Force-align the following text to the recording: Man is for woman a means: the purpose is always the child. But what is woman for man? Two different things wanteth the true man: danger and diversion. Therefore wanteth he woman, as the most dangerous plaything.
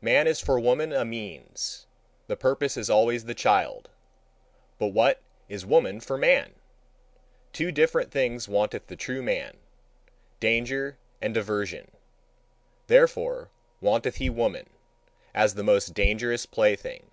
Man 0.00 0.26
is 0.26 0.40
for 0.40 0.58
woman 0.58 0.92
a 0.92 1.04
means: 1.04 1.86
the 2.26 2.36
purpose 2.36 2.76
is 2.76 2.90
always 2.90 3.26
the 3.26 3.32
child. 3.32 3.90
But 4.76 4.88
what 4.88 5.20
is 5.48 5.64
woman 5.64 6.00
for 6.00 6.18
man? 6.18 6.56
Two 7.52 7.70
different 7.70 8.10
things 8.10 8.48
wanteth 8.48 8.88
the 8.88 8.96
true 8.96 9.22
man: 9.22 9.58
danger 10.40 10.98
and 11.20 11.32
diversion. 11.32 11.92
Therefore 12.88 13.50
wanteth 13.80 14.16
he 14.16 14.28
woman, 14.28 14.68
as 15.32 15.54
the 15.54 15.62
most 15.62 15.94
dangerous 15.94 16.44
plaything. 16.44 17.10